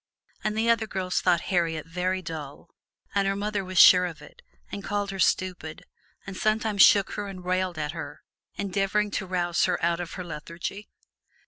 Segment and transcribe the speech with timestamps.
[0.43, 2.71] And the other girls thought Harriet very dull,
[3.13, 5.85] and her mother was sure of it, and called her stupid,
[6.25, 8.23] and sometimes shook her and railed at her,
[8.55, 10.89] endeavoring to arouse her out of her lethargy.